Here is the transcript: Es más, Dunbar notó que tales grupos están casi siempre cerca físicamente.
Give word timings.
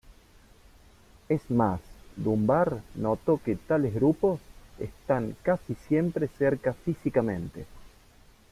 Es 1.29 1.51
más, 1.51 1.79
Dunbar 2.15 2.81
notó 2.95 3.37
que 3.37 3.55
tales 3.55 3.93
grupos 3.93 4.39
están 4.79 5.35
casi 5.43 5.75
siempre 5.87 6.27
cerca 6.39 6.73
físicamente. 6.73 7.67